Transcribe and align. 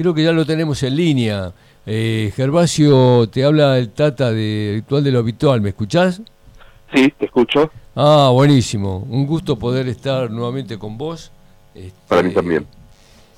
creo 0.00 0.14
que 0.14 0.24
ya 0.24 0.32
lo 0.32 0.46
tenemos 0.46 0.82
en 0.82 0.96
línea. 0.96 1.52
Eh, 1.84 2.32
Gervasio, 2.34 3.28
te 3.28 3.44
habla 3.44 3.76
el 3.76 3.90
Tata 3.90 4.32
de 4.32 4.72
Ritual 4.76 5.04
de 5.04 5.12
lo 5.12 5.18
Habitual, 5.18 5.60
¿me 5.60 5.68
escuchás? 5.70 6.22
Sí, 6.94 7.12
te 7.18 7.26
escucho. 7.26 7.70
Ah, 7.94 8.30
buenísimo. 8.32 9.06
Un 9.10 9.26
gusto 9.26 9.58
poder 9.58 9.88
estar 9.88 10.30
nuevamente 10.30 10.78
con 10.78 10.96
vos. 10.96 11.30
Para 12.08 12.22
mí 12.22 12.28
este, 12.28 12.40
también. 12.40 12.66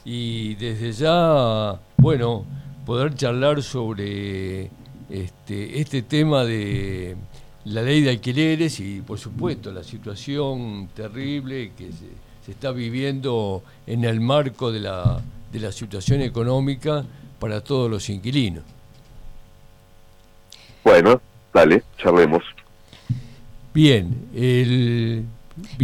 Y 0.04 0.54
desde 0.54 0.92
ya, 0.92 1.80
bueno, 1.96 2.44
poder 2.86 3.16
charlar 3.16 3.60
sobre 3.60 4.70
este, 5.10 5.80
este 5.80 6.02
tema 6.02 6.44
de 6.44 7.16
la 7.64 7.82
ley 7.82 8.02
de 8.02 8.10
alquileres 8.10 8.78
y, 8.78 9.00
por 9.00 9.18
supuesto, 9.18 9.72
la 9.72 9.82
situación 9.82 10.90
terrible 10.94 11.72
que 11.76 11.90
se, 11.90 12.50
está 12.52 12.70
viviendo 12.70 13.64
en 13.86 14.04
el 14.04 14.20
marco 14.20 14.70
de 14.70 14.80
la, 14.80 15.20
de 15.52 15.60
la 15.60 15.72
situación 15.72 16.22
económica 16.22 17.04
para 17.38 17.60
todos 17.60 17.90
los 17.90 18.08
inquilinos. 18.08 18.64
Bueno, 20.82 21.20
dale, 21.52 21.82
charlemos. 21.98 22.42
Bien, 23.74 24.28
el 24.34 25.24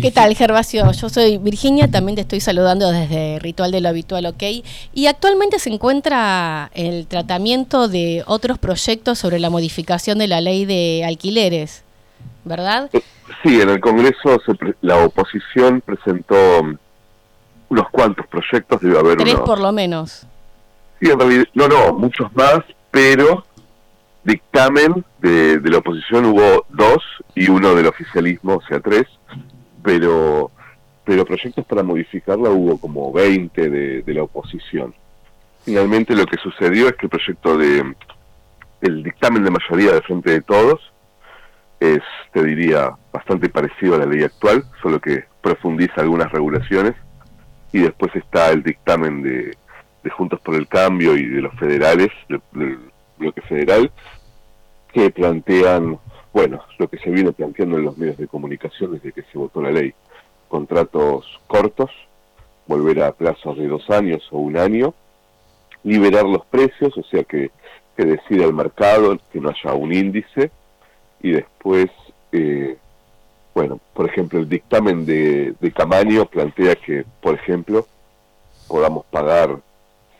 ¿Qué 0.00 0.10
tal, 0.10 0.34
Gervasio? 0.34 0.90
Yo 0.92 1.08
soy 1.08 1.38
Virginia, 1.38 1.90
también 1.90 2.16
te 2.16 2.22
estoy 2.22 2.40
saludando 2.40 2.90
desde 2.90 3.38
Ritual 3.38 3.70
de 3.70 3.80
lo 3.80 3.88
Habitual 3.88 4.26
OK. 4.26 4.42
Y 4.94 5.06
actualmente 5.06 5.58
se 5.58 5.70
encuentra 5.70 6.70
el 6.74 7.06
tratamiento 7.06 7.88
de 7.88 8.24
otros 8.26 8.58
proyectos 8.58 9.18
sobre 9.18 9.38
la 9.38 9.50
modificación 9.50 10.18
de 10.18 10.26
la 10.26 10.40
ley 10.40 10.64
de 10.64 11.04
alquileres, 11.06 11.82
¿verdad? 12.44 12.90
Sí, 13.42 13.60
en 13.60 13.68
el 13.68 13.80
Congreso 13.80 14.40
la 14.80 15.04
oposición 15.04 15.82
presentó 15.82 16.36
unos 17.68 17.88
cuantos 17.90 18.26
proyectos, 18.26 18.80
debe 18.80 18.98
haber 18.98 19.18
Tres 19.18 19.36
por 19.36 19.60
lo 19.60 19.72
menos. 19.72 20.26
Sí, 21.00 21.10
en 21.10 21.18
realidad, 21.18 21.44
no, 21.54 21.68
no, 21.68 21.92
muchos 21.92 22.34
más, 22.34 22.60
pero 22.90 23.44
dictamen 24.24 25.04
de, 25.20 25.58
de 25.58 25.70
la 25.70 25.78
oposición 25.78 26.26
hubo 26.26 26.66
dos 26.68 27.02
y 27.34 27.48
uno 27.48 27.74
del 27.74 27.86
oficialismo, 27.86 28.56
o 28.56 28.62
sea, 28.62 28.80
tres 28.80 29.06
pero 29.82 30.50
pero 31.08 31.24
proyectos 31.24 31.64
para 31.64 31.82
modificarla 31.82 32.50
hubo 32.50 32.78
como 32.78 33.10
20 33.10 33.70
de, 33.70 34.14
la 34.14 34.24
oposición. 34.24 34.94
Finalmente 35.64 36.14
lo 36.14 36.26
que 36.26 36.36
sucedió 36.36 36.86
es 36.86 36.96
que 36.96 37.06
el 37.06 37.10
proyecto 37.10 37.56
de 37.56 37.94
el 38.82 39.02
dictamen 39.02 39.42
de 39.42 39.50
mayoría 39.50 39.92
de 39.92 40.02
frente 40.02 40.32
de 40.32 40.42
todos 40.42 40.92
es, 41.80 42.02
te 42.34 42.44
diría, 42.44 42.90
bastante 43.10 43.48
parecido 43.48 43.94
a 43.94 43.98
la 43.98 44.04
ley 44.04 44.22
actual, 44.22 44.64
solo 44.82 45.00
que 45.00 45.24
profundiza 45.40 46.02
algunas 46.02 46.30
regulaciones 46.30 46.94
y 47.72 47.80
después 47.80 48.14
está 48.16 48.50
el 48.50 48.62
dictamen 48.62 49.22
de, 49.22 49.56
Juntos 50.16 50.40
por 50.40 50.54
el 50.54 50.66
Cambio 50.66 51.14
y 51.18 51.26
de 51.26 51.42
los 51.42 51.54
federales, 51.56 52.08
del 52.30 52.78
bloque 53.18 53.42
federal, 53.42 53.92
que 54.90 55.10
plantean 55.10 55.98
bueno, 56.32 56.62
lo 56.78 56.88
que 56.88 56.98
se 56.98 57.10
viene 57.10 57.32
planteando 57.32 57.78
en 57.78 57.84
los 57.84 57.98
medios 57.98 58.16
de 58.16 58.28
comunicación 58.28 58.92
desde 58.92 59.12
que 59.12 59.22
se 59.22 59.38
votó 59.38 59.60
la 59.60 59.70
ley. 59.70 59.92
Contratos 60.48 61.26
cortos, 61.46 61.90
volver 62.66 63.02
a 63.02 63.12
plazos 63.12 63.58
de 63.58 63.66
dos 63.66 63.88
años 63.90 64.26
o 64.30 64.38
un 64.38 64.56
año, 64.56 64.94
liberar 65.82 66.24
los 66.24 66.44
precios, 66.46 66.96
o 66.96 67.02
sea 67.02 67.24
que, 67.24 67.50
que 67.96 68.04
decida 68.04 68.44
el 68.44 68.52
mercado, 68.52 69.18
que 69.32 69.40
no 69.40 69.50
haya 69.50 69.74
un 69.74 69.92
índice, 69.92 70.50
y 71.22 71.32
después, 71.32 71.90
eh, 72.32 72.76
bueno, 73.58 73.80
por 73.92 74.08
ejemplo, 74.08 74.38
el 74.38 74.48
dictamen 74.48 75.04
de, 75.04 75.52
de 75.58 75.72
Camaño 75.72 76.26
plantea 76.26 76.76
que, 76.76 77.04
por 77.20 77.34
ejemplo, 77.34 77.88
podamos 78.68 79.04
pagar 79.06 79.58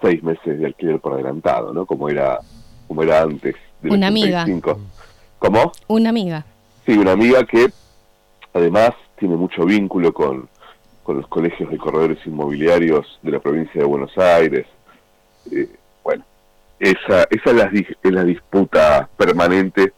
seis 0.03 0.20
meses 0.25 0.58
de 0.58 0.67
alquiler 0.67 0.98
por 0.98 1.12
adelantado, 1.12 1.72
¿no? 1.72 1.86
Como 1.86 2.09
era, 2.09 2.41
como 2.89 3.05
era 3.05 3.22
antes. 3.22 3.55
De 3.81 3.91
Una 3.91 4.09
amiga. 4.09 4.44
¿Cómo? 5.39 5.70
Una 5.86 6.09
amiga. 6.09 6.47
Sí, 6.84 6.98
una 6.98 7.12
amiga 7.12 7.44
que 7.44 7.70
además 8.54 8.91
tiene 9.21 9.37
mucho 9.37 9.65
vínculo 9.65 10.12
con, 10.12 10.49
los 11.06 11.28
colegios 11.28 11.70
de 11.70 11.78
corredores 11.78 12.19
inmobiliarios 12.26 13.20
de 13.22 13.31
la 13.31 13.38
provincia 13.38 13.81
de 13.81 13.87
Buenos 13.87 14.19
Aires. 14.19 14.66
Eh, 15.53 15.69
bueno, 16.03 16.25
esa, 16.81 17.22
esa 17.31 17.50
es, 17.50 17.55
la, 17.55 17.70
es 17.72 18.12
la 18.12 18.25
disputa 18.25 19.09
permanente 19.16 19.93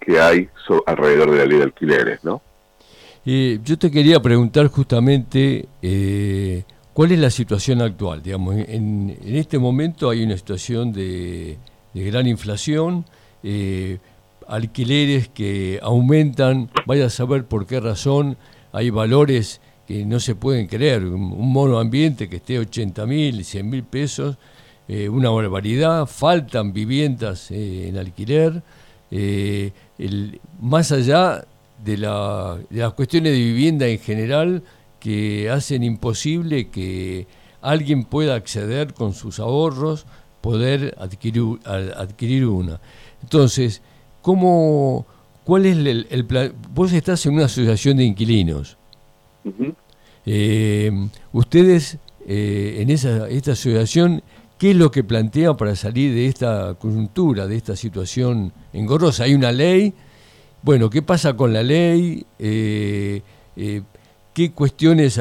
que 0.00 0.20
hay 0.20 0.48
alrededor 0.86 1.30
de 1.30 1.38
la 1.38 1.44
ley 1.44 1.58
de 1.58 1.64
alquileres, 1.64 2.24
¿no? 2.24 2.42
Eh, 3.26 3.60
yo 3.62 3.78
te 3.78 3.90
quería 3.90 4.20
preguntar 4.20 4.68
justamente 4.68 5.66
eh, 5.82 6.62
cuál 6.94 7.12
es 7.12 7.18
la 7.18 7.30
situación 7.30 7.82
actual. 7.82 8.22
Digamos, 8.22 8.56
en, 8.56 9.16
este 9.24 9.58
momento 9.58 10.08
hay 10.08 10.22
una 10.22 10.36
situación 10.36 10.92
de, 10.92 11.58
gran 11.94 12.26
inflación. 12.26 13.04
Eh, 13.42 13.98
alquileres 14.48 15.28
que 15.28 15.78
aumentan, 15.82 16.70
vaya 16.86 17.06
a 17.06 17.10
saber 17.10 17.44
por 17.44 17.66
qué 17.66 17.78
razón, 17.78 18.36
hay 18.72 18.90
valores 18.90 19.60
que 19.86 20.04
no 20.04 20.18
se 20.18 20.34
pueden 20.34 20.66
creer, 20.66 21.04
un 21.04 21.52
mono 21.52 21.78
ambiente 21.78 22.28
que 22.28 22.36
esté 22.36 22.58
80 22.58 23.06
mil, 23.06 23.44
100 23.44 23.70
mil 23.70 23.84
pesos, 23.84 24.36
eh, 24.88 25.08
una 25.08 25.30
barbaridad, 25.30 26.06
faltan 26.06 26.72
viviendas 26.72 27.50
en 27.52 27.96
alquiler, 27.96 28.62
más 30.60 30.90
allá 30.90 31.44
de, 31.84 31.96
la, 31.96 32.58
de 32.68 32.80
las 32.80 32.92
cuestiones 32.94 33.32
de 33.32 33.38
vivienda 33.38 33.86
en 33.86 33.98
general 33.98 34.62
que 34.98 35.50
hacen 35.50 35.82
imposible 35.82 36.68
que 36.68 37.26
alguien 37.62 38.04
pueda 38.04 38.34
acceder 38.34 38.94
con 38.94 39.14
sus 39.14 39.40
ahorros, 39.40 40.06
poder 40.40 40.94
adquirir, 40.98 41.58
adquirir 41.64 42.46
una. 42.46 42.80
Entonces, 43.22 43.82
¿Cómo, 44.22 45.06
¿Cuál 45.44 45.66
es 45.66 45.76
el, 46.10 46.24
plan? 46.26 46.52
Vos 46.74 46.92
estás 46.92 47.24
en 47.26 47.34
una 47.34 47.46
asociación 47.46 47.96
de 47.96 48.04
inquilinos. 48.04 48.76
Eh, 50.26 50.90
ustedes, 51.32 51.98
eh, 52.26 52.78
en 52.80 52.90
esa, 52.90 53.28
esta 53.28 53.52
asociación, 53.52 54.22
¿qué 54.58 54.72
es 54.72 54.76
lo 54.76 54.90
que 54.90 55.02
plantean 55.02 55.56
para 55.56 55.74
salir 55.74 56.14
de 56.14 56.26
esta 56.26 56.74
coyuntura, 56.74 57.46
de 57.46 57.56
esta 57.56 57.76
situación 57.76 58.52
engorrosa? 58.72 59.24
Hay 59.24 59.34
una 59.34 59.52
ley. 59.52 59.94
Bueno, 60.62 60.90
¿qué 60.90 61.02
pasa 61.02 61.34
con 61.34 61.52
la 61.52 61.62
ley? 61.62 62.24
Eh, 62.38 63.22
¿Qué 64.34 64.52
cuestiones 64.52 65.20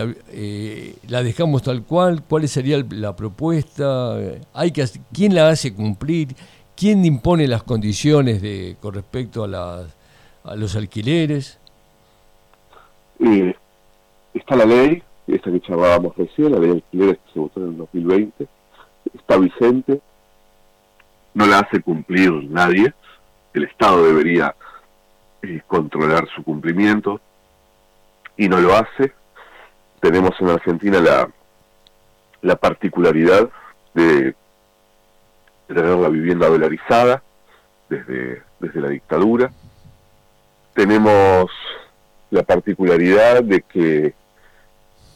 la 1.07 1.23
dejamos 1.23 1.63
tal 1.63 1.83
cual? 1.83 2.23
¿Cuál 2.27 2.47
sería 2.47 2.83
la 2.91 3.15
propuesta? 3.15 4.15
¿Hay 4.53 4.71
que, 4.71 4.85
¿Quién 5.13 5.35
la 5.35 5.49
hace 5.49 5.73
cumplir? 5.73 6.35
¿Quién 6.75 7.03
impone 7.03 7.47
las 7.47 7.63
condiciones 7.63 8.41
de, 8.41 8.77
con 8.79 8.93
respecto 8.93 9.43
a, 9.43 9.85
a 10.43 10.55
los 10.55 10.75
alquileres? 10.75 11.59
Eh, 13.19 13.53
está 14.33 14.55
la 14.55 14.65
ley, 14.65 15.03
esta 15.27 15.51
que 15.51 15.59
charlábamos 15.61 16.15
recién, 16.15 16.51
la 16.51 16.59
ley 16.59 16.69
de 16.69 16.75
alquileres 16.75 17.17
que 17.17 17.33
se 17.33 17.39
votó 17.39 17.59
en 17.61 17.69
el 17.69 17.77
2020, 17.77 18.47
está 19.13 19.37
vigente, 19.37 19.99
no 21.33 21.45
la 21.45 21.59
hace 21.59 21.81
cumplir 21.81 22.31
nadie, 22.49 22.93
el 23.53 23.63
Estado 23.63 24.05
debería 24.05 24.55
eh, 25.41 25.61
controlar 25.67 26.27
su 26.35 26.43
cumplimiento 26.43 27.21
y 28.37 28.47
no 28.47 28.59
lo 28.59 28.75
hace. 28.75 29.13
Tenemos 29.99 30.31
en 30.39 30.49
Argentina 30.49 30.99
la, 30.99 31.29
la 32.41 32.55
particularidad 32.55 33.49
de 33.93 34.35
tener 35.67 35.85
la 35.85 36.09
vivienda 36.09 36.47
dolarizada 36.47 37.21
desde, 37.89 38.41
desde 38.59 38.81
la 38.81 38.89
dictadura. 38.89 39.51
Tenemos 40.73 41.51
la 42.31 42.43
particularidad 42.43 43.43
de 43.43 43.61
que 43.61 44.13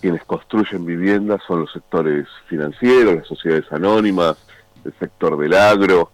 quienes 0.02 0.24
construyen 0.26 0.86
viviendas 0.86 1.42
son 1.48 1.62
los 1.62 1.72
sectores 1.72 2.28
financieros, 2.48 3.16
las 3.16 3.28
sociedades 3.28 3.72
anónimas, 3.72 4.36
el 4.84 4.94
sector 5.00 5.38
del 5.38 5.54
agro, 5.54 6.12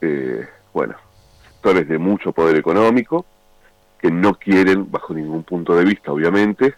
eh, 0.00 0.48
bueno, 0.72 0.96
sectores 1.46 1.88
de 1.88 1.98
mucho 1.98 2.32
poder 2.32 2.56
económico, 2.56 3.24
que 4.00 4.10
no 4.10 4.34
quieren, 4.34 4.90
bajo 4.90 5.14
ningún 5.14 5.42
punto 5.42 5.74
de 5.74 5.84
vista, 5.84 6.12
obviamente, 6.12 6.74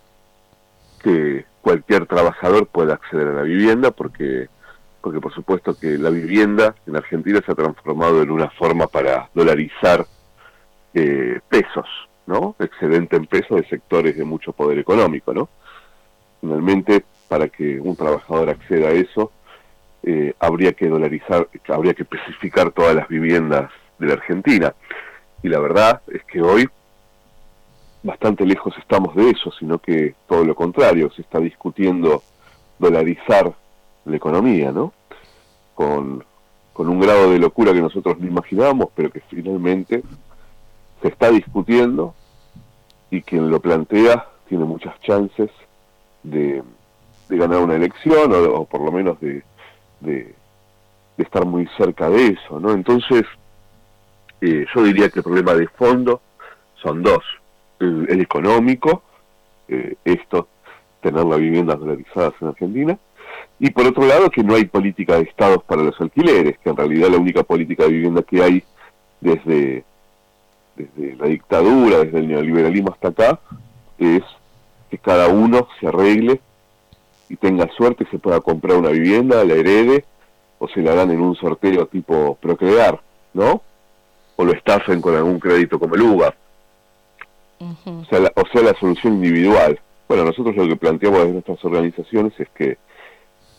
que 1.03 1.45
cualquier 1.61 2.07
trabajador 2.07 2.67
pueda 2.67 2.95
acceder 2.95 3.29
a 3.29 3.33
la 3.33 3.43
vivienda 3.43 3.91
porque 3.91 4.49
porque 5.01 5.21
por 5.21 5.35
supuesto 5.35 5.77
que 5.77 5.99
la 5.99 6.11
vivienda 6.11 6.77
en 6.87 6.97
Argentina 6.97 7.41
se 7.45 7.51
ha 7.51 7.57
transformado 7.57 8.23
en 8.23 8.31
una 8.31 8.49
forma 8.51 8.87
para 8.87 9.29
dolarizar 9.35 10.07
eh, 10.95 11.41
pesos, 11.49 11.87
¿no? 12.27 12.55
Excedente 12.61 13.17
en 13.17 13.27
pesos 13.27 13.61
de 13.61 13.69
sectores 13.69 14.17
de 14.17 14.25
mucho 14.25 14.53
poder 14.53 14.79
económico, 14.79 15.35
¿no? 15.35 15.49
Finalmente, 16.41 17.05
para 17.27 17.49
que 17.49 17.81
un 17.81 17.97
trabajador 17.97 18.51
acceda 18.51 18.91
a 18.91 18.93
eso, 18.93 19.33
eh, 20.05 20.35
habría 20.39 20.73
que 20.73 20.89
dolarizar, 20.89 21.49
habría 21.69 21.95
que 21.95 22.05
especificar 22.05 22.71
todas 22.71 22.95
las 22.95 23.09
viviendas 23.09 23.73
de 23.99 24.07
la 24.07 24.13
Argentina. 24.15 24.73
Y 25.43 25.49
la 25.49 25.59
verdad 25.59 26.01
es 26.07 26.23
que 26.25 26.41
hoy 26.41 26.69
bastante 28.03 28.45
lejos 28.45 28.75
estamos 28.79 29.15
de 29.15 29.31
eso, 29.31 29.53
sino 29.59 29.79
que 29.79 30.15
todo 30.29 30.45
lo 30.45 30.55
contrario, 30.55 31.11
se 31.13 31.23
está 31.23 31.39
discutiendo 31.39 32.23
dolarizar 32.79 33.53
la 34.05 34.17
economía, 34.17 34.73
¿no? 34.73 34.93
con, 35.75 36.25
con 36.73 36.89
un 36.89 37.01
grado 37.01 37.31
de 37.31 37.39
locura 37.39 37.73
que 37.73 37.81
nosotros 37.81 38.19
no 38.19 38.27
imaginábamos, 38.27 38.89
pero 38.95 39.11
que 39.11 39.21
finalmente 39.21 40.03
se 41.01 41.09
está 41.09 41.31
discutiendo 41.31 42.15
y 43.11 43.23
quien 43.23 43.51
lo 43.51 43.61
plantea 43.61 44.27
tiene 44.49 44.65
muchas 44.65 44.99
chances 45.01 45.51
de, 46.23 46.63
ganar 47.29 47.61
una 47.61 47.77
elección 47.77 48.33
o, 48.33 48.65
por 48.67 48.83
lo 48.83 48.93
menos 48.93 49.19
de, 49.21 49.43
de, 50.01 50.35
estar 51.17 51.47
muy 51.47 51.69
cerca 51.79 52.11
de 52.11 52.29
eso, 52.29 52.59
¿no? 52.59 52.73
Entonces, 52.73 53.23
eh, 54.41 54.67
yo 54.75 54.83
diría 54.83 55.09
que 55.09 55.21
el 55.21 55.23
problema 55.23 55.55
de 55.55 55.69
fondo 55.69 56.21
son 56.83 57.03
dos. 57.03 57.23
El, 57.83 58.21
económico, 58.21 59.03
eh, 59.69 59.95
esto, 60.05 60.49
tener 61.01 61.25
las 61.25 61.39
viviendas 61.39 61.79
dolarizadas 61.79 62.35
en 62.41 62.49
Argentina, 62.49 62.99
y 63.59 63.71
por 63.71 63.87
otro 63.87 64.07
lado 64.07 64.31
que 64.31 64.43
no 64.43 64.55
hay 64.55 64.65
política 64.65 65.17
de 65.17 65.23
estados 65.23 65.63
para 65.65 65.83
los 65.83 66.01
alquileres, 66.01 66.59
que 66.59 66.71
en 66.71 66.77
realidad 66.77 67.09
la 67.09 67.19
única 67.19 67.43
política 67.43 67.85
de 67.85 67.91
vivienda 67.91 68.23
que 68.23 68.43
hay 68.43 68.63
desde, 69.21 69.85
desde 70.77 71.17
la 71.17 71.27
dictadura, 71.27 71.99
desde 72.01 72.19
el 72.19 72.29
neoliberalismo 72.29 72.93
hasta 72.93 73.09
acá, 73.09 73.41
es 73.99 74.23
que 74.91 74.99
cada 74.99 75.29
uno 75.29 75.69
se 75.79 75.89
arregle 75.89 76.41
y 77.29 77.37
tenga 77.37 77.69
suerte 77.77 78.07
se 78.11 78.19
pueda 78.19 78.41
comprar 78.41 78.77
una 78.77 78.91
vivienda, 78.91 79.45
la 79.45 79.55
herede, 79.55 80.05
o 80.59 80.69
se 80.69 80.83
la 80.83 80.95
dan 80.95 81.11
en 81.11 81.21
un 81.21 81.35
sorteo 81.35 81.87
tipo 81.87 82.37
procrear, 82.41 83.01
¿no? 83.33 83.63
O 84.37 84.45
lo 84.45 84.53
estafen 84.53 85.01
con 85.01 85.17
algún 85.17 85.41
crédito 85.41 85.79
como 85.79 85.95
el 85.95 86.03
UBA. 86.03 86.35
O, 87.85 88.05
sea, 88.07 88.21
la, 88.21 88.33
o 88.35 88.43
sea, 88.53 88.63
la 88.63 88.75
solución 88.79 89.15
individual. 89.15 89.79
Bueno, 90.09 90.25
nosotros 90.25 90.55
lo 90.57 90.67
que 90.67 90.77
planteamos 90.77 91.21
desde 91.21 91.33
nuestras 91.33 91.65
organizaciones 91.65 92.33
es 92.39 92.49
que 92.51 92.79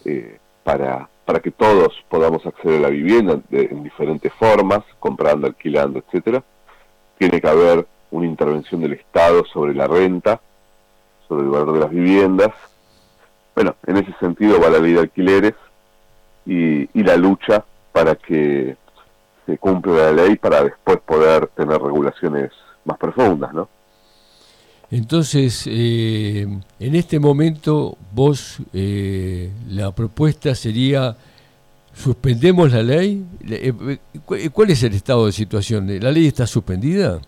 eh, 0.05 0.37
para, 0.63 1.09
para 1.25 1.39
que 1.39 1.51
todos 1.51 1.93
podamos 2.09 2.45
acceder 2.45 2.77
a 2.77 2.81
la 2.81 2.89
vivienda 2.89 3.39
en 3.51 3.83
diferentes 3.83 4.31
formas, 4.33 4.83
comprando, 4.99 5.47
alquilando, 5.47 5.99
etcétera, 5.99 6.43
tiene 7.17 7.39
que 7.41 7.47
haber 7.47 7.87
una 8.11 8.27
intervención 8.27 8.81
del 8.81 8.93
Estado 8.93 9.45
sobre 9.45 9.73
la 9.73 9.87
renta, 9.87 10.39
sobre 11.27 11.43
el 11.43 11.49
valor 11.49 11.73
de 11.73 11.79
las 11.79 11.89
viviendas. 11.89 12.51
Bueno, 13.55 13.75
en 13.85 13.97
ese 13.97 14.13
sentido 14.19 14.59
va 14.59 14.69
la 14.69 14.79
ley 14.79 14.93
de 14.93 14.99
alquileres 14.99 15.53
y, 16.45 16.89
y 16.97 17.03
la 17.03 17.15
lucha 17.15 17.63
para 17.91 18.15
que 18.15 18.75
se 19.45 19.57
cumpla 19.57 19.93
la 19.93 20.11
ley 20.11 20.35
para 20.35 20.63
después 20.63 20.99
poder 20.99 21.47
tener 21.47 21.81
regulaciones 21.81 22.51
más 22.85 22.97
profundas, 22.97 23.53
¿no? 23.53 23.69
Entonces, 24.93 25.65
eh, 25.65 26.45
en 26.79 26.95
este 26.95 27.19
momento 27.19 27.97
vos, 28.11 28.59
eh, 28.73 29.49
la 29.67 29.89
propuesta 29.89 30.53
sería, 30.53 31.15
¿suspendemos 31.95 32.71
la 32.71 32.83
ley? 32.83 33.25
Eh, 33.49 33.73
¿Cuál 34.51 34.69
es 34.69 34.83
el 34.83 34.93
estado 34.93 35.25
de 35.25 35.31
situación? 35.31 35.87
¿La 35.99 36.11
ley 36.11 36.27
está 36.27 36.45
suspendida? 36.45 37.19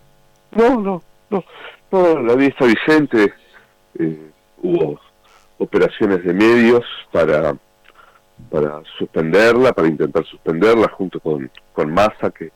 No, 0.52 0.80
no, 0.80 1.02
no, 1.28 1.44
no 1.90 2.22
la 2.22 2.36
ley 2.36 2.46
está 2.46 2.66
vigente. 2.66 3.34
hubo 4.62 5.00
operaciones 5.58 6.22
de 6.22 6.32
medios 6.34 6.84
para 7.10 7.56
para 8.48 8.80
suspenderla, 8.96 9.72
para 9.72 9.88
intentar 9.88 10.24
suspenderla 10.24 10.88
junto 10.90 11.18
con, 11.18 11.50
con 11.72 11.92
Massa 11.92 12.30
que, 12.30 12.52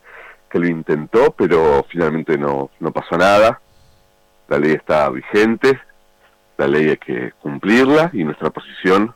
que 0.48 0.58
lo 0.60 0.68
intentó, 0.68 1.32
pero 1.32 1.84
finalmente 1.90 2.38
no, 2.38 2.70
no 2.78 2.92
pasó 2.92 3.16
nada 3.16 3.60
la 4.50 4.58
ley 4.58 4.72
está 4.72 5.08
vigente, 5.08 5.80
la 6.58 6.66
ley 6.66 6.90
hay 6.90 6.96
que 6.98 7.32
cumplirla 7.40 8.10
y 8.12 8.24
nuestra 8.24 8.50
posición 8.50 9.14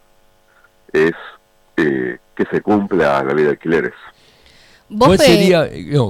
es 0.93 1.13
eh, 1.77 2.19
que 2.35 2.45
se 2.47 2.63
cumpla 2.63 3.23
la 3.23 3.35
ley 3.35 3.45
de 3.45 3.51
alquileres. 3.51 3.93
¿Cuál 4.97 5.19
sería, 5.19 5.69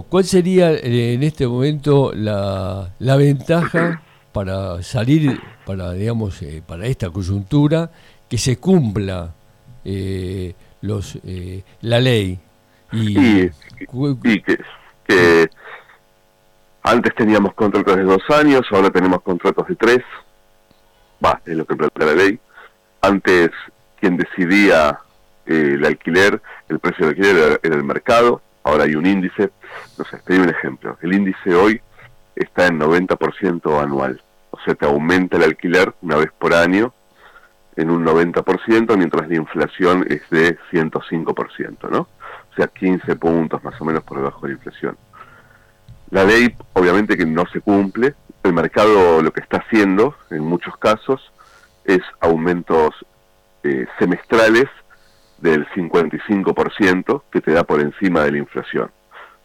¿Cuál 0.08 0.24
sería 0.24 0.72
eh, 0.72 1.14
en 1.14 1.22
este 1.22 1.46
momento 1.46 2.12
la, 2.14 2.92
la 2.98 3.16
ventaja 3.16 4.02
para 4.32 4.82
salir, 4.82 5.40
para 5.64 5.92
digamos, 5.92 6.42
eh, 6.42 6.62
para 6.64 6.86
esta 6.86 7.08
coyuntura, 7.08 7.90
que 8.28 8.36
se 8.36 8.58
cumpla 8.58 9.32
los 10.82 11.18
la 11.80 12.00
ley? 12.00 12.38
Y, 12.92 13.14
que 15.06 15.48
antes 16.86 17.14
teníamos 17.14 17.54
contratos 17.54 17.96
de 17.96 18.02
dos 18.02 18.22
años, 18.28 18.60
ahora 18.70 18.90
tenemos 18.90 19.22
contratos 19.22 19.66
de 19.66 19.74
tres. 19.74 20.00
Va, 21.24 21.40
es 21.46 21.56
lo 21.56 21.64
que 21.64 21.76
plantea 21.76 22.08
la 22.08 22.14
ley. 22.14 22.38
Antes 23.00 23.50
quien 23.98 24.18
decidía 24.18 25.00
eh, 25.46 25.76
el 25.76 25.84
alquiler, 25.86 26.42
el 26.68 26.78
precio 26.80 27.06
del 27.06 27.16
alquiler 27.16 27.58
era, 27.62 27.76
el 27.76 27.84
mercado, 27.84 28.42
ahora 28.62 28.84
hay 28.84 28.96
un 28.96 29.06
índice. 29.06 29.50
No 29.96 30.04
sé, 30.04 30.18
te 30.18 30.34
doy 30.34 30.42
un 30.42 30.50
ejemplo. 30.50 30.98
El 31.00 31.14
índice 31.14 31.54
hoy 31.54 31.80
está 32.36 32.66
en 32.66 32.78
90% 32.78 33.82
anual. 33.82 34.22
O 34.50 34.58
sea, 34.60 34.74
te 34.74 34.84
aumenta 34.84 35.38
el 35.38 35.44
alquiler 35.44 35.94
una 36.02 36.16
vez 36.16 36.32
por 36.38 36.52
año 36.52 36.92
en 37.76 37.90
un 37.90 38.04
90%, 38.04 38.94
mientras 38.98 39.26
la 39.26 39.36
inflación 39.36 40.06
es 40.10 40.28
de 40.28 40.58
105%, 40.70 41.88
¿no? 41.88 42.00
O 42.00 42.54
sea, 42.54 42.66
15 42.66 43.16
puntos 43.16 43.64
más 43.64 43.80
o 43.80 43.84
menos 43.86 44.04
por 44.04 44.18
debajo 44.18 44.42
de 44.42 44.48
la 44.48 44.54
inflación. 44.58 44.98
La 46.14 46.22
ley 46.22 46.54
obviamente 46.74 47.16
que 47.16 47.26
no 47.26 47.44
se 47.52 47.60
cumple, 47.60 48.14
el 48.44 48.52
mercado 48.52 49.20
lo 49.20 49.32
que 49.32 49.40
está 49.40 49.56
haciendo 49.56 50.14
en 50.30 50.44
muchos 50.44 50.76
casos 50.76 51.32
es 51.84 52.02
aumentos 52.20 52.94
eh, 53.64 53.84
semestrales 53.98 54.66
del 55.38 55.66
55% 55.70 57.22
que 57.32 57.40
te 57.40 57.50
da 57.50 57.64
por 57.64 57.80
encima 57.80 58.22
de 58.22 58.30
la 58.30 58.38
inflación, 58.38 58.92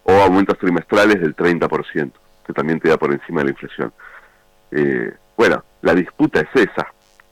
o 0.04 0.12
aumentos 0.12 0.56
trimestrales 0.58 1.20
del 1.20 1.34
30% 1.34 2.12
que 2.46 2.52
también 2.52 2.78
te 2.78 2.88
da 2.88 2.96
por 2.96 3.10
encima 3.10 3.40
de 3.40 3.46
la 3.46 3.50
inflación. 3.50 3.92
Eh, 4.70 5.12
bueno, 5.36 5.64
la 5.82 5.92
disputa 5.92 6.40
es 6.40 6.68
esa 6.68 6.86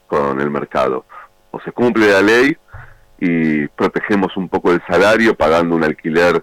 con 0.08 0.41
el 0.41 0.50
mercado. 0.50 1.05
O 1.52 1.61
se 1.61 1.70
cumple 1.70 2.11
la 2.11 2.23
ley 2.23 2.56
y 3.20 3.69
protegemos 3.69 4.37
un 4.37 4.49
poco 4.49 4.73
el 4.73 4.82
salario 4.88 5.37
pagando 5.37 5.76
un 5.76 5.84
alquiler 5.84 6.43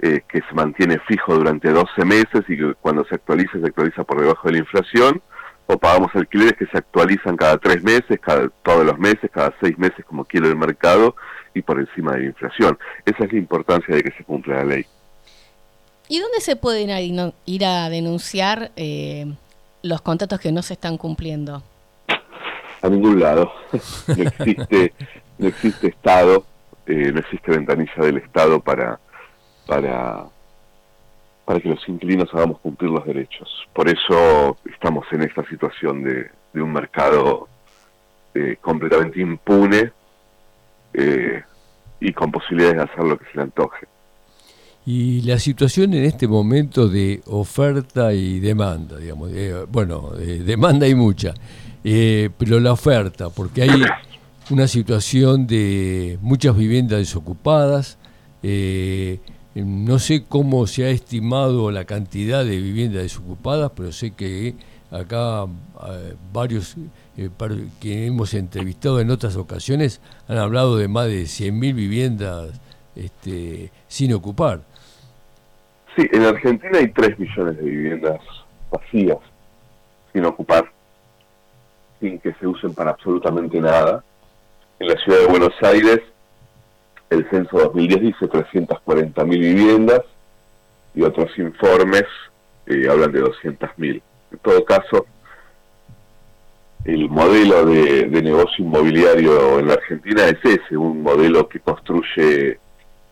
eh, 0.00 0.22
que 0.28 0.40
se 0.42 0.54
mantiene 0.54 0.98
fijo 1.06 1.34
durante 1.34 1.70
12 1.70 2.04
meses 2.04 2.44
y 2.48 2.56
que 2.56 2.74
cuando 2.80 3.04
se 3.06 3.14
actualiza 3.14 3.58
se 3.58 3.66
actualiza 3.66 4.04
por 4.04 4.20
debajo 4.20 4.48
de 4.48 4.52
la 4.52 4.58
inflación, 4.58 5.22
o 5.66 5.78
pagamos 5.78 6.14
alquileres 6.14 6.54
que 6.56 6.66
se 6.66 6.78
actualizan 6.78 7.36
cada 7.36 7.58
tres 7.58 7.82
meses, 7.82 8.20
cada, 8.20 8.48
todos 8.62 8.84
los 8.84 8.98
meses, 8.98 9.30
cada 9.32 9.52
seis 9.60 9.76
meses 9.78 10.04
como 10.04 10.24
quiere 10.24 10.48
el 10.48 10.56
mercado 10.56 11.16
y 11.54 11.62
por 11.62 11.80
encima 11.80 12.12
de 12.12 12.20
la 12.20 12.26
inflación. 12.26 12.78
Esa 13.04 13.24
es 13.24 13.32
la 13.32 13.38
importancia 13.38 13.94
de 13.94 14.02
que 14.02 14.12
se 14.12 14.24
cumpla 14.24 14.56
la 14.56 14.64
ley. 14.64 14.86
¿Y 16.08 16.20
dónde 16.20 16.40
se 16.40 16.54
pueden 16.54 17.32
ir 17.46 17.64
a 17.64 17.88
denunciar 17.90 18.70
eh, 18.76 19.26
los 19.82 20.02
contratos 20.02 20.38
que 20.38 20.52
no 20.52 20.62
se 20.62 20.74
están 20.74 20.98
cumpliendo? 20.98 21.62
A 22.82 22.88
ningún 22.88 23.18
lado. 23.18 23.52
no 24.06 24.22
existe, 24.22 24.92
no 25.38 25.48
existe 25.48 25.88
Estado, 25.88 26.44
eh, 26.86 27.10
no 27.12 27.18
existe 27.18 27.50
ventanilla 27.50 27.96
del 27.96 28.18
Estado 28.18 28.60
para 28.60 29.00
para, 29.66 30.26
para 31.44 31.60
que 31.60 31.68
los 31.68 31.88
inquilinos 31.88 32.28
hagamos 32.32 32.60
cumplir 32.60 32.90
los 32.90 33.04
derechos. 33.04 33.48
Por 33.74 33.88
eso 33.88 34.56
estamos 34.72 35.06
en 35.12 35.22
esta 35.22 35.44
situación 35.48 36.02
de, 36.02 36.30
de 36.52 36.62
un 36.62 36.72
mercado 36.72 37.48
eh, 38.34 38.56
completamente 38.60 39.20
impune 39.20 39.92
eh, 40.94 41.42
y 42.00 42.12
con 42.12 42.30
posibilidades 42.30 42.76
de 42.76 42.82
hacer 42.82 43.04
lo 43.04 43.18
que 43.18 43.24
se 43.26 43.36
le 43.36 43.42
antoje. 43.42 43.86
Y 44.84 45.22
la 45.22 45.38
situación 45.40 45.94
en 45.94 46.04
este 46.04 46.28
momento 46.28 46.88
de 46.88 47.20
oferta 47.26 48.12
y 48.12 48.38
demanda, 48.38 48.98
digamos, 48.98 49.30
bueno, 49.68 50.12
demanda 50.12 50.86
hay 50.86 50.94
mucha, 50.94 51.34
eh, 51.82 52.30
pero 52.38 52.60
la 52.60 52.72
oferta, 52.72 53.30
porque 53.30 53.62
hay 53.62 53.82
una 54.50 54.68
situación 54.68 55.46
de 55.46 56.18
muchas 56.20 56.56
viviendas 56.56 56.98
desocupadas, 56.98 57.98
eh, 58.42 59.18
no 59.64 59.98
sé 59.98 60.24
cómo 60.28 60.66
se 60.66 60.84
ha 60.84 60.90
estimado 60.90 61.70
la 61.70 61.84
cantidad 61.86 62.44
de 62.44 62.56
viviendas 62.56 63.02
desocupadas, 63.02 63.72
pero 63.74 63.90
sé 63.90 64.10
que 64.10 64.54
acá 64.90 65.44
eh, 65.88 66.14
varios 66.32 66.76
eh, 67.16 67.30
que 67.80 68.06
hemos 68.06 68.34
entrevistado 68.34 69.00
en 69.00 69.10
otras 69.10 69.36
ocasiones 69.36 70.00
han 70.28 70.38
hablado 70.38 70.76
de 70.76 70.88
más 70.88 71.06
de 71.06 71.22
100.000 71.22 71.74
viviendas 71.74 72.60
este, 72.94 73.70
sin 73.88 74.12
ocupar. 74.12 74.60
Sí, 75.96 76.06
en 76.12 76.22
Argentina 76.24 76.78
hay 76.78 76.88
3 76.88 77.18
millones 77.18 77.56
de 77.56 77.64
viviendas 77.64 78.20
vacías, 78.70 79.18
sin 80.12 80.24
ocupar, 80.26 80.70
sin 82.00 82.18
que 82.18 82.34
se 82.34 82.46
usen 82.46 82.74
para 82.74 82.90
absolutamente 82.90 83.58
nada. 83.58 84.04
En 84.78 84.88
la 84.88 84.96
ciudad 84.96 85.20
de 85.20 85.26
Buenos 85.26 85.54
Aires 85.62 86.00
el 87.10 87.28
censo 87.30 87.58
2010 87.58 88.00
dice 88.00 88.26
340.000 88.26 89.28
viviendas 89.28 90.02
y 90.94 91.02
otros 91.02 91.30
informes 91.38 92.04
eh, 92.66 92.88
hablan 92.90 93.12
de 93.12 93.22
200.000. 93.22 94.02
En 94.32 94.38
todo 94.38 94.64
caso, 94.64 95.06
el 96.84 97.08
modelo 97.08 97.66
de, 97.66 98.06
negocio 98.22 98.64
inmobiliario 98.64 99.58
en 99.58 99.68
la 99.68 99.74
Argentina 99.74 100.26
es 100.26 100.38
ese, 100.44 100.76
un 100.76 101.02
modelo 101.02 101.48
que 101.48 101.60
construye 101.60 102.58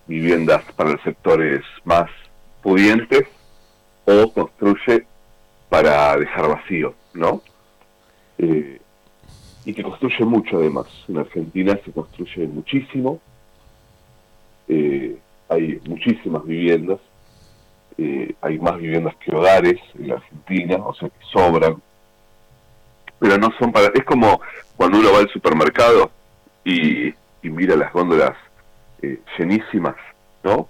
viviendas 0.07 0.65
para 0.77 1.03
sectores 1.03 1.63
más 1.85 2.11
pudientes 2.63 3.25
o 4.05 4.33
construye 4.33 5.07
para 5.69 6.17
dejar 6.17 6.49
vacío, 6.49 6.95
¿no? 7.15 7.43
Eh, 8.39 8.81
y 9.65 9.73
que 9.73 9.83
construye 9.83 10.25
mucho 10.25 10.59
además. 10.59 10.87
En 11.09 11.19
Argentina 11.19 11.79
se 11.85 11.91
construye 11.91 12.47
muchísimo, 12.47 13.21
eh, 14.69 15.17
hay 15.49 15.81
muchísimas 15.87 16.45
viviendas, 16.45 16.99
eh, 17.99 18.35
hay 18.41 18.59
más 18.59 18.79
viviendas 18.79 19.15
que 19.17 19.35
hogares 19.35 19.81
en 19.99 20.09
la 20.09 20.15
Argentina, 20.15 20.77
o 20.77 20.95
sea 20.95 21.09
que 21.09 21.25
sobran, 21.33 21.81
pero 23.19 23.39
no 23.39 23.51
son 23.59 23.73
para... 23.73 23.89
Es 23.95 24.05
como 24.05 24.41
cuando 24.77 24.99
uno 24.99 25.13
va 25.13 25.21
al 25.21 25.31
supermercado 25.31 26.11
y, 26.65 27.09
y 27.09 27.51
mira 27.51 27.77
las 27.77 27.93
góndolas 27.93 28.37
eh, 29.03 29.21
llenísimas, 29.39 29.97
¿no? 30.43 30.69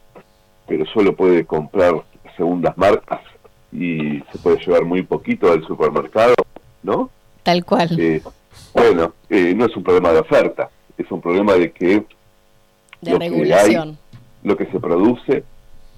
Pero 0.67 0.85
solo 0.87 1.15
puede 1.15 1.45
comprar 1.45 1.95
segundas 2.37 2.77
marcas 2.77 3.21
y 3.73 4.23
se 4.33 4.39
puede 4.43 4.59
llevar 4.65 4.85
muy 4.85 5.03
poquito 5.03 5.53
al 5.53 5.65
supermercado, 5.67 6.35
¿no? 6.83 7.11
Tal 7.43 7.65
cual. 7.65 7.89
Eh, 7.99 8.23
bueno, 8.73 9.13
eh, 9.29 9.55
no 9.55 9.67
es 9.67 9.77
un 9.77 9.83
problema 9.83 10.13
de 10.13 10.21
oferta, 10.21 10.71
es 10.97 11.11
un 11.11 11.21
problema 11.21 11.55
de 11.55 11.73
que 11.73 12.05
de 13.04 13.12
lo 13.12 13.18
regulación. 13.18 13.96
Que 14.42 14.49
lo 14.49 14.56
que 14.56 14.66
se 14.66 14.80
produce 14.80 15.44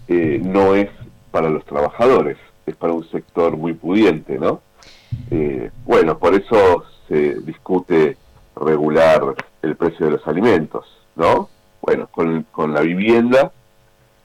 eh, 0.08 0.40
no 0.42 0.75
es 0.75 0.90
para 1.30 1.48
los 1.48 1.64
trabajadores, 1.64 2.36
es 2.66 2.76
para 2.76 2.92
un 2.92 3.08
sector 3.10 3.56
muy 3.56 3.75
pudiente, 3.75 4.38
¿no? 4.38 4.60
Eh, 5.30 5.70
bueno, 5.84 6.18
por 6.18 6.34
eso 6.34 6.84
se 7.08 7.40
discute 7.40 8.16
regular 8.56 9.34
el 9.62 9.76
precio 9.76 10.06
de 10.06 10.12
los 10.12 10.26
alimentos, 10.26 10.86
¿no? 11.14 11.48
Bueno, 11.80 12.08
con, 12.10 12.44
con 12.50 12.75
la 12.75 12.80
vivienda 12.80 13.52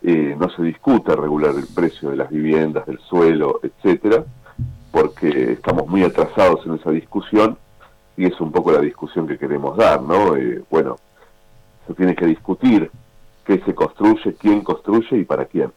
eh, 0.03 0.35
no 0.39 0.50
se 0.50 0.63
discute 0.63 1.15
regular 1.15 1.53
el 1.55 1.67
precio 1.67 2.09
de 2.09 2.15
las 2.15 2.29
viviendas, 2.29 2.88
del 2.88 3.00
suelo, 3.00 3.59
etcétera, 3.61 4.23
porque 4.91 5.51
estamos 5.53 5.88
muy 5.88 6.03
atrasados 6.03 6.65
en 6.65 6.75
esa 6.75 6.89
discusión 6.89 7.57
y 8.17 8.25
es 8.25 8.39
un 8.41 8.51
poco 8.51 8.71
la 8.71 8.81
discusión 8.81 9.27
que 9.27 9.38
queremos 9.38 9.77
dar, 9.77 10.01
¿no? 10.01 10.35
Eh, 10.35 10.63
bueno, 10.71 10.97
se 11.91 11.98
tiene 11.98 12.15
que 12.15 12.25
discutir 12.25 12.89
qué 13.45 13.62
se 13.65 13.74
construye, 13.74 14.33
quién 14.39 14.62
construye 14.62 15.19
y 15.19 15.24
para 15.24 15.45
quién. 15.45 15.71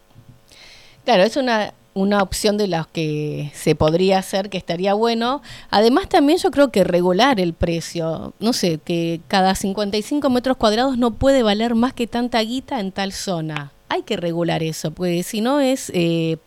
Claro, 1.04 1.22
es 1.22 1.36
una, 1.36 1.74
una 1.92 2.22
opción 2.22 2.56
de 2.56 2.66
las 2.66 2.86
que 2.86 3.50
se 3.54 3.74
podría 3.74 4.18
hacer 4.18 4.50
que 4.50 4.58
estaría 4.58 4.94
bueno. 4.94 5.42
Además 5.70 6.08
también 6.08 6.38
yo 6.38 6.50
creo 6.50 6.70
que 6.70 6.84
regular 6.84 7.40
el 7.40 7.52
precio, 7.52 8.32
no 8.40 8.52
sé, 8.52 8.78
que 8.84 9.20
cada 9.28 9.54
55 9.54 10.28
metros 10.30 10.56
cuadrados 10.56 10.98
no 10.98 11.12
puede 11.14 11.42
valer 11.42 11.74
más 11.74 11.92
que 11.92 12.06
tanta 12.06 12.40
guita 12.40 12.80
en 12.80 12.92
tal 12.92 13.12
zona 13.12 13.70
hay 13.94 14.02
que 14.02 14.16
regular 14.16 14.62
eso, 14.64 14.90
pues 14.90 15.26
si 15.26 15.40
no 15.40 15.60
es, 15.60 15.92
eh, 15.94 16.38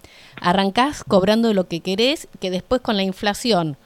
cobrando 1.07 1.53
lo 1.53 1.67
que 1.67 1.79
querés, 1.79 2.27
que 2.41 2.51
después 2.51 2.81
con 2.81 2.97
la 2.97 3.03
inflación, 3.03 3.77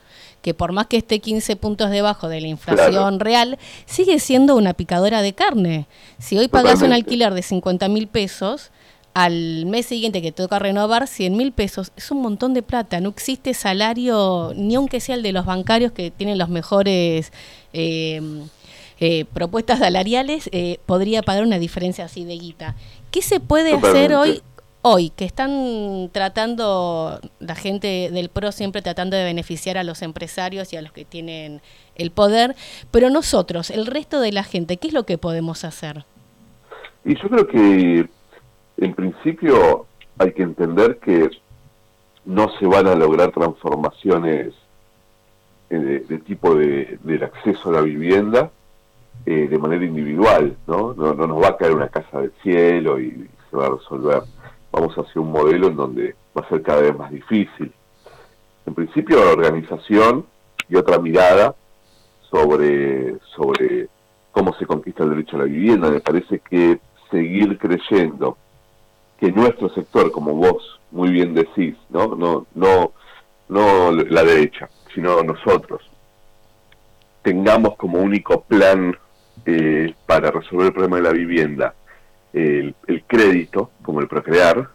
que 0.41 0.53
por 0.53 0.71
más 0.71 0.87
que 0.87 0.97
esté 0.97 1.19
15 1.19 1.55
puntos 1.55 1.89
debajo 1.89 2.27
de 2.27 2.41
la 2.41 2.47
inflación 2.47 3.19
real, 3.19 3.59
sigue 3.85 4.19
siendo 4.19 4.55
una 4.55 4.73
picadora 4.73 5.21
de 5.21 5.33
carne. 5.33 5.87
Si 6.19 6.37
hoy 6.37 6.47
pagas 6.47 6.81
un 6.81 6.93
alquiler 6.93 7.33
de 7.33 7.41
50 7.41 7.87
mil 7.89 8.07
pesos, 8.07 8.71
al 9.13 9.65
mes 9.65 9.85
siguiente 9.85 10.21
que 10.21 10.31
toca 10.31 10.57
renovar 10.59 11.07
100 11.07 11.35
mil 11.35 11.51
pesos, 11.51 11.91
es 11.95 12.11
un 12.11 12.21
montón 12.21 12.53
de 12.53 12.63
plata. 12.63 12.99
No 13.01 13.09
existe 13.09 13.53
salario, 13.53 14.53
ni 14.55 14.75
aunque 14.75 14.99
sea 14.99 15.15
el 15.15 15.23
de 15.23 15.33
los 15.33 15.45
bancarios 15.45 15.91
que 15.91 16.11
tienen 16.11 16.37
los 16.37 16.49
mejores 16.49 17.31
eh, 17.73 18.21
eh, 18.99 19.25
propuestas 19.33 19.79
salariales, 19.79 20.49
eh, 20.53 20.77
podría 20.85 21.23
pagar 21.23 21.43
una 21.43 21.59
diferencia 21.59 22.05
así 22.05 22.23
de 22.23 22.37
guita. 22.37 22.75
¿Qué 23.09 23.21
se 23.21 23.39
puede 23.39 23.73
hacer 23.73 24.13
hoy? 24.13 24.41
Hoy, 24.83 25.11
que 25.11 25.25
están 25.25 26.09
tratando, 26.11 27.19
la 27.39 27.53
gente 27.53 28.09
del 28.11 28.29
PRO 28.29 28.51
siempre 28.51 28.81
tratando 28.81 29.15
de 29.15 29.23
beneficiar 29.23 29.77
a 29.77 29.83
los 29.83 30.01
empresarios 30.01 30.73
y 30.73 30.77
a 30.77 30.81
los 30.81 30.91
que 30.91 31.05
tienen 31.05 31.61
el 31.95 32.09
poder, 32.09 32.55
pero 32.89 33.11
nosotros, 33.11 33.69
el 33.69 33.85
resto 33.85 34.19
de 34.19 34.31
la 34.31 34.43
gente, 34.43 34.77
¿qué 34.77 34.87
es 34.87 34.93
lo 34.93 35.03
que 35.03 35.19
podemos 35.19 35.65
hacer? 35.65 36.05
Y 37.05 37.15
yo 37.15 37.29
creo 37.29 37.47
que 37.47 38.09
en 38.77 38.93
principio 38.95 39.85
hay 40.17 40.33
que 40.33 40.41
entender 40.41 40.97
que 40.97 41.29
no 42.25 42.49
se 42.59 42.65
van 42.65 42.87
a 42.87 42.95
lograr 42.95 43.31
transformaciones 43.31 44.53
eh, 45.69 46.05
de, 46.07 46.17
tipo 46.19 46.55
de, 46.55 46.97
del 47.03 47.23
acceso 47.23 47.69
a 47.69 47.73
la 47.73 47.81
vivienda 47.81 48.51
eh, 49.27 49.47
de 49.47 49.57
manera 49.59 49.85
individual, 49.85 50.57
¿no? 50.65 50.93
¿no? 50.93 51.13
¿no? 51.13 51.27
nos 51.27 51.41
va 51.41 51.49
a 51.49 51.57
caer 51.57 51.73
una 51.73 51.89
casa 51.89 52.21
del 52.21 52.33
cielo 52.41 52.99
y 52.99 53.29
se 53.49 53.55
va 53.55 53.67
a 53.67 53.69
resolver. 53.69 54.23
Vamos 54.71 54.95
hacia 54.95 55.21
un 55.21 55.31
modelo 55.31 55.67
en 55.67 55.75
donde 55.75 56.15
va 56.37 56.45
a 56.45 56.49
ser 56.49 56.61
cada 56.61 56.81
vez 56.81 56.97
más 56.97 57.11
difícil. 57.11 57.71
En 58.65 58.73
principio, 58.73 59.23
la 59.23 59.31
organización 59.31 60.25
y 60.69 60.75
otra 60.75 60.99
mirada 60.99 61.55
sobre, 62.29 63.17
sobre 63.35 63.89
cómo 64.31 64.53
se 64.53 64.65
conquista 64.65 65.03
el 65.03 65.09
derecho 65.09 65.35
a 65.35 65.39
la 65.39 65.45
vivienda. 65.45 65.89
Me 65.89 65.99
parece 65.99 66.39
que 66.39 66.79
seguir 67.09 67.57
creyendo 67.57 68.37
que 69.19 69.31
nuestro 69.31 69.69
sector, 69.69 70.11
como 70.11 70.33
vos 70.33 70.79
muy 70.91 71.09
bien 71.11 71.33
decís, 71.33 71.75
no, 71.89 72.15
no, 72.15 72.47
no, 72.55 72.93
no 73.49 73.91
la 73.91 74.23
derecha, 74.23 74.69
sino 74.93 75.21
nosotros, 75.23 75.81
tengamos 77.21 77.75
como 77.75 77.99
único 77.99 78.41
plan 78.41 78.95
eh, 79.45 79.93
para 80.05 80.31
resolver 80.31 80.67
el 80.67 80.73
problema 80.73 80.97
de 80.97 81.03
la 81.03 81.11
vivienda 81.11 81.73
el, 82.33 82.75
crédito, 83.07 83.71
como 83.81 83.99
el 83.99 84.07
procrear, 84.07 84.69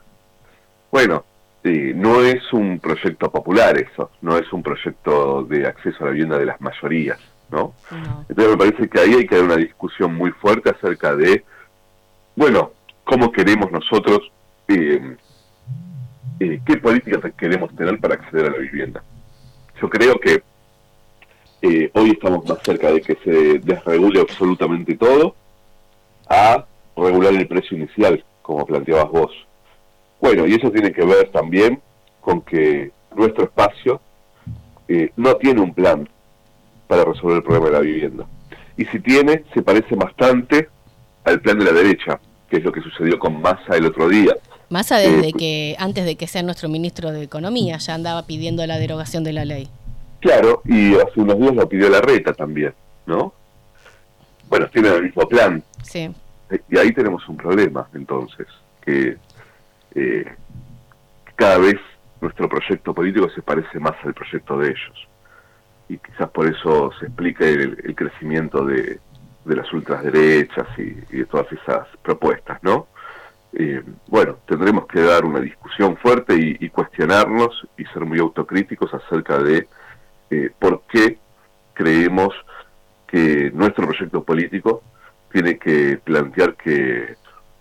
bueno, 0.91 1.25
eh, 1.65 1.93
no 1.95 2.23
es 2.23 2.53
un 2.53 2.79
proyecto 2.79 3.31
popular 3.31 3.79
eso, 3.79 4.11
no 4.21 4.37
es 4.37 4.53
un 4.53 4.63
proyecto 4.63 5.43
de 5.45 5.67
acceso 5.67 5.99
a 6.01 6.07
la 6.07 6.13
vivienda 6.13 6.39
de 6.39 6.47
las 6.47 6.61
mayorías, 6.61 7.19
¿no? 7.51 7.75
Entonces 8.29 8.51
me 8.51 8.57
parece 8.57 8.89
que 8.89 9.01
ahí 9.01 9.15
hay 9.15 9.27
que 9.27 9.37
dar 9.37 9.45
una 9.45 9.57
discusión 9.57 10.15
muy 10.15 10.31
fuerte 10.33 10.71
acerca 10.71 11.17
de, 11.17 11.45
bueno, 12.35 12.73
cómo 13.05 13.33
queremos 13.33 13.71
nosotros, 13.73 14.31
eh, 14.69 15.17
qué 16.39 16.77
políticas 16.77 17.33
queremos 17.37 17.75
tener 17.75 17.99
para 17.99 18.15
acceder 18.15 18.47
a 18.47 18.51
la 18.51 18.59
vivienda. 18.59 19.03
Yo 19.81 19.89
creo 19.89 20.19
que 20.19 20.43
eh, 21.63 21.91
hoy 21.95 22.11
estamos 22.11 22.47
más 22.47 22.59
cerca 22.63 22.93
de 22.93 23.01
que 23.01 23.17
se 23.25 23.59
desregule 23.59 24.21
absolutamente 24.21 24.97
todo 24.97 25.35
a 26.29 26.65
regular 26.97 27.35
el 27.35 27.47
precio 27.47 27.77
inicial, 27.77 28.25
como 28.43 28.67
planteabas 28.67 29.11
vos. 29.11 29.33
Bueno, 30.21 30.47
y 30.47 30.55
eso 30.55 30.71
tiene 30.71 30.93
que 30.93 31.05
ver 31.05 31.31
también 31.31 31.81
con 32.21 32.41
que 32.41 32.91
nuestro 33.15 33.45
espacio 33.45 34.01
eh, 34.89 35.11
no 35.17 35.37
tiene 35.37 35.61
un 35.61 35.75
plan 35.75 36.09
para 36.87 37.05
resolver 37.05 37.39
el 37.39 37.43
problema 37.43 37.67
de 37.67 37.73
la 37.73 37.81
vivienda. 37.81 38.27
Y 38.77 38.85
si 38.87 39.01
tiene, 39.01 39.45
se 39.55 39.63
parece 39.63 39.95
bastante 39.95 40.69
al 41.25 41.41
plan 41.41 41.59
de 41.59 41.65
la 41.65 41.73
derecha, 41.73 42.21
que 42.49 42.59
es 42.59 42.65
lo 42.65 42.73
que 42.73 42.81
sucedió 42.81 43.19
con 43.19 43.41
Massa 43.41 43.77
el 43.77 43.87
otro 43.87 44.09
día. 44.09 44.35
Massa 44.69 44.99
desde 44.99 45.29
eh, 45.29 45.33
que, 45.33 45.77
antes 45.79 46.05
de 46.05 46.17
que 46.17 46.27
sea 46.27 46.43
nuestro 46.43 46.69
ministro 46.69 47.13
de 47.13 47.23
Economía, 47.23 47.79
ya 47.79 47.95
andaba 47.95 48.23
pidiendo 48.27 48.67
la 48.67 48.79
derogación 48.79 49.25
de 49.25 49.33
la 49.33 49.45
ley. 49.45 49.69
Claro, 50.21 50.63
y 50.65 50.95
hace 50.95 51.21
unos 51.21 51.39
días 51.39 51.55
lo 51.55 51.69
pidió 51.69 51.89
la 51.89 52.01
reta 52.01 52.33
también, 52.33 52.75
¿no? 53.07 53.33
Bueno, 54.49 54.69
tienen 54.69 54.93
el 54.95 55.03
mismo 55.05 55.29
plan. 55.29 55.63
Sí. 55.83 56.11
Y 56.69 56.79
ahí 56.79 56.93
tenemos 56.93 57.29
un 57.29 57.37
problema, 57.37 57.89
entonces, 57.95 58.47
que 58.81 59.17
eh, 59.95 60.35
cada 61.35 61.59
vez 61.59 61.77
nuestro 62.21 62.49
proyecto 62.49 62.95
político 62.95 63.29
se 63.31 63.43
parece 63.43 63.81
más 63.81 63.95
al 64.05 64.15
proyecto 64.15 64.59
de 64.59 64.69
ellos. 64.69 65.09
Y 65.89 65.99
quizás 65.99 66.29
por 66.31 66.47
eso 66.47 66.93
se 66.99 67.07
explica 67.07 67.45
el, 67.47 67.95
crecimiento 67.95 68.65
de, 68.65 68.99
las 69.45 69.73
ultraderechas 69.73 70.67
y, 70.79 70.91
de 71.17 71.25
todas 71.27 71.51
esas 71.53 71.87
propuestas, 72.03 72.63
¿no? 72.63 72.89
Eh, 73.53 73.83
bueno, 74.09 74.37
tendremos 74.47 74.87
que 74.87 75.01
dar 75.01 75.25
una 75.25 75.41
discusión 75.41 75.97
fuerte 75.97 76.35
y, 76.35 76.57
y 76.61 76.69
cuestionarnos 76.69 77.67
y 77.79 77.85
ser 77.87 78.05
muy 78.05 78.19
autocríticos 78.19 78.93
acerca 78.93 79.39
de 79.39 79.67
eh, 80.31 80.51
por 80.59 80.83
qué 80.89 81.19
creemos 81.73 82.35
que 83.07 83.51
nuestro 83.55 83.87
proyecto 83.87 84.25
político 84.25 84.83
tiene 85.37 85.59
que 85.59 85.99
plantear 86.03 86.57
que, 86.57 87.15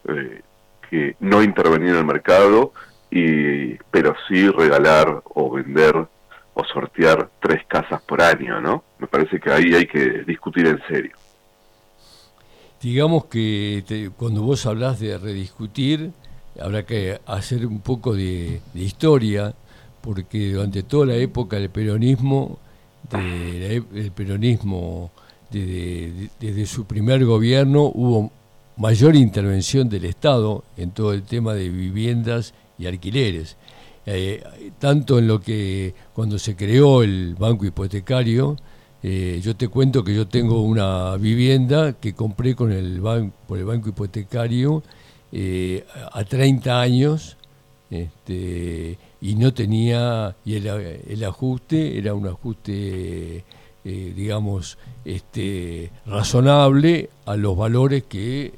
eh, 0.08 0.42
que 0.90 1.18
no 1.20 1.44
intervenir 1.44 1.90
en 1.90 1.98
el 1.98 2.06
mercado, 2.06 2.72
y, 3.12 3.74
pero 3.92 4.16
sí 4.30 4.50
regalar 4.50 5.22
o 5.26 5.52
vender 5.52 5.94
o 6.54 6.64
sortear 6.74 7.30
tres 7.42 7.66
casas 7.68 8.02
por 8.04 8.22
año, 8.22 8.62
¿no? 8.62 8.86
Me 8.98 9.08
parece 9.08 9.42
que 9.42 9.52
ahí 9.52 9.76
hay 9.76 9.88
que 9.88 10.24
discutir 10.26 10.68
en 10.68 10.82
serio. 10.88 11.18
Digamos 12.82 13.26
que 13.26 14.10
cuando 14.16 14.42
vos 14.44 14.66
hablas 14.66 15.02
de 15.02 15.18
rediscutir, 15.18 16.12
habrá 16.62 16.86
que 16.86 17.20
hacer 17.26 17.66
un 17.66 17.82
poco 17.82 18.16
de 18.16 18.62
historia 18.74 19.54
porque 20.00 20.54
durante 20.54 20.84
toda 20.84 21.08
la 21.08 21.16
época 21.16 21.58
del 21.58 21.70
peronismo, 21.70 22.58
de 23.12 23.84
el 23.96 24.12
peronismo 24.12 25.12
desde, 25.52 26.66
su 26.66 26.86
primer 26.86 27.26
gobierno 27.26 27.92
hubo 27.94 28.32
mayor 28.78 29.16
intervención 29.16 29.90
del 29.90 30.06
Estado 30.06 30.64
en 30.78 30.92
todo 30.92 31.14
el 31.14 31.24
tema 31.24 31.54
de 31.54 31.70
viviendas 31.70 32.54
y 32.78 32.88
alquileres. 32.88 33.58
Eh, 34.06 34.44
tanto 34.80 35.18
en 35.18 35.28
lo 35.28 35.42
que 35.42 35.94
cuando 36.14 36.38
se 36.38 36.56
creó 36.56 37.02
el 37.02 37.36
banco 37.36 37.66
hipotecario, 37.66 38.58
eh, 39.02 39.40
yo 39.44 39.56
te 39.56 39.68
cuento 39.68 40.04
que 40.04 40.14
yo 40.16 40.28
tengo 40.28 40.62
una 40.62 41.16
vivienda 41.18 41.94
que 41.94 42.14
compré 42.14 42.56
con 42.56 42.72
el 42.72 43.02
por 43.48 43.58
el 43.58 43.66
banco 43.66 43.90
hipotecario 43.90 44.84
eh, 45.32 45.86
a 46.12 46.24
30 46.24 46.82
años 46.82 47.38
este, 47.90 48.98
y 49.22 49.36
no 49.36 49.54
tenía, 49.54 50.36
y 50.46 50.56
el, 50.56 51.24
ajuste 51.24 51.98
era 51.98 52.14
un 52.14 52.28
ajuste, 52.28 53.44
digamos, 53.86 54.80
este, 55.06 55.92
razonable 56.06 57.10
a 57.26 57.36
los 57.36 57.56
valores 57.56 58.04
que 58.04 58.54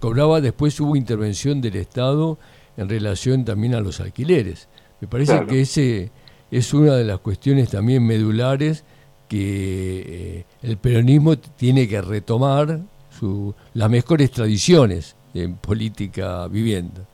cobraba. 0.00 0.40
Después 0.40 0.80
hubo 0.80 0.96
intervención 0.96 1.60
del 1.60 1.76
Estado 1.76 2.38
en 2.76 2.88
relación 2.88 3.44
también 3.44 3.74
a 3.74 3.80
los 3.80 4.00
alquileres. 4.00 4.68
Me 5.00 5.08
parece 5.08 5.44
que 5.46 5.60
ese 5.60 6.10
es 6.50 6.72
una 6.74 6.94
de 6.94 7.04
las 7.04 7.18
cuestiones 7.18 7.70
también 7.70 8.06
medulares 8.06 8.84
que 9.28 10.04
eh, 10.06 10.44
el 10.62 10.76
peronismo 10.76 11.38
tiene 11.38 11.88
que 11.88 12.02
retomar 12.02 12.80
su, 13.18 13.54
las 13.72 13.88
mejores 13.88 14.30
tradiciones 14.30 15.16
en 15.32 15.56
política 15.56 16.46
vivienda. 16.48 17.06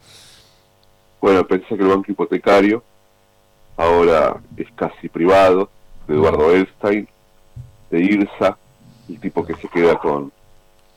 Bueno, 1.20 1.46
pensé 1.46 1.76
que 1.76 1.82
el 1.82 1.88
banco 1.88 2.10
hipotecario 2.10 2.82
ahora 3.76 4.40
es 4.56 4.66
casi 4.74 5.08
privado, 5.08 5.70
de 6.08 6.14
Eduardo 6.14 6.50
Elstein, 6.50 7.06
de 7.90 8.00
IRSA, 8.00 8.58
el 9.08 9.20
tipo 9.20 9.46
que 9.46 9.54
se 9.54 9.68
queda 9.68 9.96
con 9.98 10.32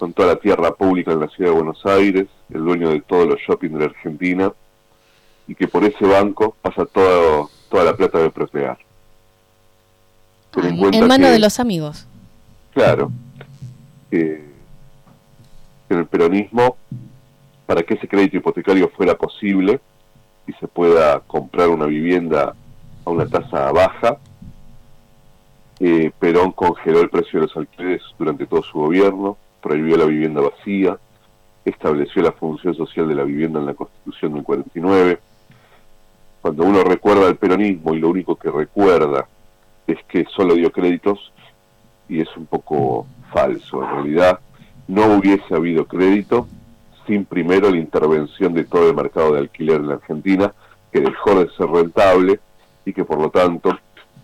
con 0.01 0.13
toda 0.13 0.29
la 0.29 0.35
tierra 0.37 0.71
pública 0.71 1.11
en 1.11 1.19
la 1.19 1.27
ciudad 1.27 1.51
de 1.51 1.57
Buenos 1.57 1.85
Aires, 1.85 2.25
el 2.51 2.65
dueño 2.65 2.89
de 2.89 3.01
todos 3.01 3.27
los 3.27 3.39
shopping 3.39 3.69
de 3.69 3.79
la 3.81 3.85
Argentina, 3.85 4.51
y 5.47 5.53
que 5.53 5.67
por 5.67 5.83
ese 5.83 6.03
banco 6.07 6.55
pasa 6.59 6.87
todo, 6.87 7.51
toda 7.69 7.83
la 7.83 7.95
plata 7.95 8.17
de 8.17 8.31
Procrear. 8.31 8.79
en 10.55 11.07
mano 11.07 11.29
de 11.29 11.37
los 11.37 11.59
amigos. 11.59 12.07
Claro. 12.73 13.11
Que 14.09 14.43
en 15.89 15.97
el 15.99 16.07
peronismo, 16.07 16.77
para 17.67 17.83
que 17.83 17.93
ese 17.93 18.07
crédito 18.07 18.37
hipotecario 18.37 18.89
fuera 18.89 19.15
posible 19.15 19.79
y 20.47 20.53
se 20.53 20.67
pueda 20.67 21.19
comprar 21.19 21.69
una 21.69 21.85
vivienda 21.85 22.55
a 23.05 23.09
una 23.11 23.27
tasa 23.27 23.71
baja, 23.71 24.17
eh, 25.83 26.11
Perón 26.19 26.51
congeló 26.51 27.01
el 27.01 27.09
precio 27.09 27.39
de 27.39 27.47
los 27.47 27.57
alquileres 27.57 28.03
durante 28.19 28.45
todo 28.45 28.61
su 28.61 28.77
gobierno, 28.77 29.35
prohibió 29.63 29.97
la 29.97 30.05
vivienda 30.05 30.39
vacía, 30.39 30.95
estableció 31.65 32.21
la 32.21 32.33
función 32.33 32.75
social 32.75 33.07
de 33.07 33.15
la 33.15 33.23
vivienda 33.23 33.59
en 33.59 33.65
la 33.65 33.73
Constitución 33.73 34.35
del 34.35 34.43
49. 34.43 35.19
Cuando 36.39 36.63
uno 36.65 36.83
recuerda 36.83 37.27
el 37.27 37.35
peronismo 37.35 37.95
y 37.95 37.99
lo 37.99 38.09
único 38.09 38.35
que 38.35 38.51
recuerda 38.51 39.27
es 39.87 39.97
que 40.07 40.25
solo 40.25 40.53
dio 40.53 40.71
créditos, 40.71 41.31
y 42.07 42.21
es 42.21 42.29
un 42.37 42.45
poco 42.45 43.07
falso, 43.33 43.83
en 43.83 43.89
realidad 43.89 44.39
no 44.87 45.15
hubiese 45.15 45.55
habido 45.55 45.87
crédito 45.87 46.47
sin 47.07 47.25
primero 47.25 47.71
la 47.71 47.77
intervención 47.77 48.53
de 48.53 48.65
todo 48.65 48.87
el 48.87 48.95
mercado 48.95 49.33
de 49.33 49.39
alquiler 49.39 49.77
en 49.77 49.87
la 49.87 49.95
Argentina, 49.95 50.53
que 50.91 50.99
dejó 50.99 51.39
de 51.39 51.49
ser 51.57 51.67
rentable 51.67 52.39
y 52.85 52.93
que 52.93 53.03
por 53.03 53.19
lo 53.19 53.31
tanto 53.31 53.75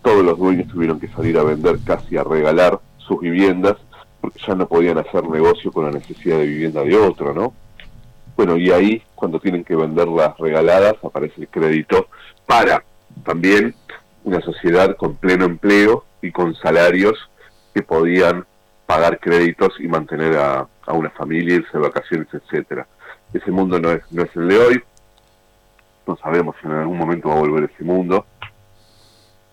todos 0.08 0.24
los 0.24 0.38
dueños 0.38 0.66
tuvieron 0.68 0.98
que 0.98 1.08
salir 1.08 1.36
a 1.36 1.42
vender, 1.42 1.80
casi 1.84 2.16
a 2.16 2.24
regalar 2.24 2.80
sus 2.96 3.20
viviendas 3.20 3.76
porque 4.22 4.40
ya 4.46 4.54
no 4.54 4.66
podían 4.66 4.96
hacer 4.96 5.22
negocio 5.28 5.70
con 5.70 5.84
la 5.84 5.90
necesidad 5.90 6.38
de 6.38 6.46
vivienda 6.46 6.82
de 6.82 6.96
otro, 6.96 7.34
¿no? 7.34 7.52
Bueno, 8.34 8.56
y 8.56 8.70
ahí, 8.70 9.02
cuando 9.14 9.38
tienen 9.38 9.64
que 9.64 9.76
vender 9.76 10.08
las 10.08 10.34
regaladas, 10.38 10.94
aparece 11.04 11.42
el 11.42 11.48
crédito 11.48 12.08
para 12.46 12.82
también 13.22 13.74
una 14.24 14.40
sociedad 14.40 14.96
con 14.96 15.14
pleno 15.14 15.44
empleo 15.44 16.06
y 16.22 16.32
con 16.32 16.54
salarios 16.54 17.28
que 17.74 17.82
podían 17.82 18.46
pagar 18.86 19.18
créditos 19.18 19.74
y 19.78 19.88
mantener 19.88 20.38
a, 20.38 20.66
una 20.90 21.10
familia, 21.10 21.56
irse 21.56 21.76
de 21.76 21.80
vacaciones, 21.80 22.28
etcétera. 22.32 22.86
Ese 23.34 23.50
mundo 23.50 23.78
no 23.78 23.92
es, 23.92 24.00
no 24.10 24.22
es 24.22 24.34
el 24.36 24.48
de 24.48 24.58
hoy, 24.58 24.82
no 26.06 26.16
sabemos 26.16 26.56
si 26.62 26.66
en 26.66 26.72
algún 26.72 26.96
momento 26.96 27.28
va 27.28 27.34
a 27.34 27.40
volver 27.40 27.70
ese 27.70 27.84
mundo. 27.84 28.24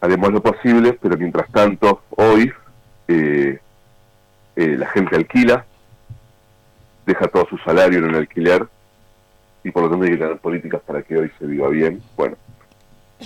Haremos 0.06 0.32
lo 0.32 0.42
posible, 0.42 0.94
pero 0.94 1.18
mientras 1.18 1.52
tanto, 1.52 2.04
hoy 2.12 2.52
eh, 3.08 3.60
eh, 4.56 4.76
la 4.78 4.88
gente 4.90 5.16
alquila, 5.16 5.66
deja 7.08 7.28
todo 7.28 7.48
su 7.50 7.58
salario 7.58 7.98
en 7.98 8.12
el 8.12 8.16
alquiler 8.16 8.68
y 9.64 9.72
por 9.72 9.82
lo 9.82 9.90
tanto 9.90 10.06
hay 10.06 10.12
que 10.12 10.18
tener 10.18 10.38
políticas 10.38 10.82
para 10.86 11.02
que 11.02 11.18
hoy 11.18 11.32
se 11.40 11.48
viva 11.48 11.70
bien. 11.70 12.04
Bueno, 12.16 12.38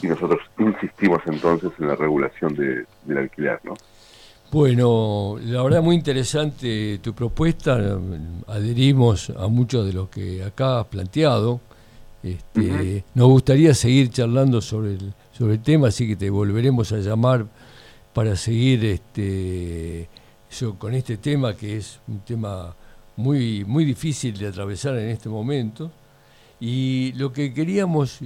y 0.02 0.08
nosotros 0.08 0.40
insistimos 0.58 1.20
entonces 1.26 1.72
en 1.80 1.88
la 1.90 1.96
regulación 1.96 2.56
de, 2.56 2.86
del 3.04 3.18
alquiler, 3.18 3.60
¿no? 3.66 3.74
Bueno, 4.50 5.36
la 5.44 5.62
verdad 5.62 5.84
muy 5.84 5.96
interesante 5.96 6.98
tu 7.00 7.14
propuesta, 7.14 8.00
adherimos 8.48 9.32
a 9.32 9.48
mucho 9.48 9.84
de 9.84 9.92
lo 9.92 10.10
que 10.10 10.46
acá 10.46 10.80
has 10.80 10.88
planteado. 10.88 11.60
Este, 12.24 13.04
Nos 13.16 13.28
gustaría 13.28 13.74
seguir 13.74 14.10
charlando 14.10 14.62
sobre 14.62 14.94
el, 14.94 15.14
sobre 15.40 15.54
el 15.54 15.62
tema, 15.62 15.88
así 15.88 16.06
que 16.06 16.18
te 16.18 16.30
volveremos 16.30 16.92
a 16.92 16.98
llamar 16.98 17.48
para 18.14 18.36
seguir 18.36 18.84
este, 18.84 20.10
con 20.78 20.94
este 20.94 21.16
tema 21.16 21.56
que 21.56 21.78
es 21.78 22.02
un 22.10 22.20
tema 22.20 22.76
muy, 23.16 23.64
muy 23.64 23.86
difícil 23.86 24.38
de 24.38 24.48
atravesar 24.48 24.98
en 24.98 25.08
este 25.08 25.30
momento. 25.30 25.92
Y 26.60 27.14
lo 27.14 27.32
que 27.32 27.54
queríamos, 27.54 28.20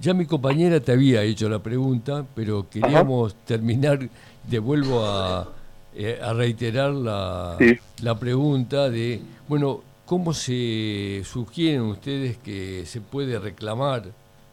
ya 0.00 0.14
mi 0.14 0.24
compañera 0.24 0.80
te 0.80 0.92
había 0.92 1.22
hecho 1.22 1.50
la 1.50 1.58
pregunta, 1.58 2.24
pero 2.34 2.66
queríamos 2.70 3.34
terminar, 3.44 4.08
de 4.48 4.58
vuelvo 4.58 5.04
a, 5.04 5.46
eh, 5.94 6.18
a 6.22 6.32
reiterar 6.32 6.94
la, 6.94 7.58
la 8.00 8.18
pregunta 8.18 8.88
de, 8.88 9.20
bueno, 9.48 9.82
¿cómo 10.06 10.32
se 10.32 11.22
sugieren 11.26 11.82
ustedes 11.82 12.38
que 12.38 12.86
se 12.86 13.02
puede 13.02 13.38
reclamar 13.38 14.04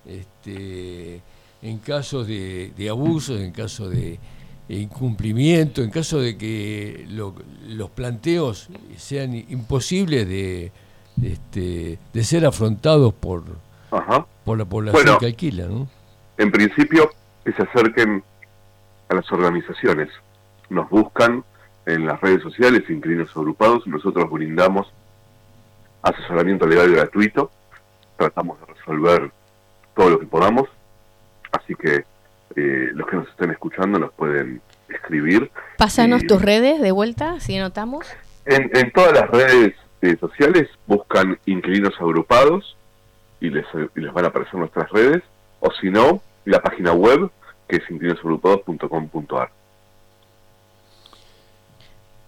este, 0.06 1.22
en 1.62 1.78
casos 1.80 2.28
de, 2.28 2.72
de 2.76 2.90
abusos, 2.90 3.40
en 3.40 3.52
casos 3.52 3.92
de, 3.92 4.20
incumplimiento, 4.70 5.82
en 5.84 5.90
caso 5.90 6.20
de 6.20 6.38
que 6.38 7.06
los 7.10 7.90
planteos 7.90 8.70
sean 8.96 9.36
imposibles 9.36 10.26
de, 10.28 10.72
este, 11.22 12.00
de 12.14 12.24
ser 12.24 12.46
afrontados 12.46 13.14
por, 13.14 13.44
por 14.46 14.58
la 14.58 14.66
población 14.66 15.18
que 15.20 15.26
alquila. 15.26 15.66
¿no? 15.66 15.90
En 16.38 16.52
principio, 16.52 17.12
que 17.44 17.52
se 17.52 17.64
acerquen 17.64 18.24
a 19.10 19.16
las 19.16 19.32
organizaciones. 19.32 20.10
Nos 20.70 20.90
buscan 20.90 21.44
en 21.86 22.06
las 22.06 22.22
redes 22.22 22.42
sociales, 22.42 22.84
inquilinos 22.90 23.30
agrupados, 23.36 23.86
nosotros 23.88 24.30
brindamos 24.30 24.88
asesoramiento 26.02 26.66
legal 26.66 26.92
gratuito, 26.92 27.52
tratamos 28.18 28.60
de 28.62 28.74
resolver 28.74 29.32
todo 29.96 30.12
lo 30.12 30.20
que 30.20 30.26
podamos, 30.26 30.70
así 31.52 31.76
que 31.76 32.06
eh, 32.56 32.90
los 32.94 33.08
que 33.08 33.16
nos 33.16 33.28
estén 33.30 33.52
escuchando 33.52 34.00
nos 34.00 34.12
pueden 34.14 34.62
escribir. 34.90 35.52
Pásanos 35.78 36.26
tus 36.26 36.42
redes 36.42 36.82
de 36.82 36.92
vuelta, 36.92 37.40
si 37.40 37.58
anotamos. 37.58 38.06
En, 38.46 38.70
en 38.74 38.92
todas 38.92 39.14
las 39.14 39.30
redes 39.30 39.76
eh, 40.02 40.18
sociales 40.20 40.68
buscan 40.88 41.38
inquilinos 41.46 41.94
agrupados 42.00 42.76
y 43.40 43.50
les, 43.50 43.66
les 43.96 44.14
van 44.14 44.26
a 44.26 44.28
aparecer 44.30 44.56
nuestras 44.56 44.90
redes, 44.92 45.24
o 45.60 45.72
si 45.80 45.90
no, 45.90 46.22
la 46.46 46.62
página 46.62 46.94
web 46.94 47.30
que 47.68 47.78
es 47.78 47.90
inquilinosagrupados.com.ar. 47.90 49.52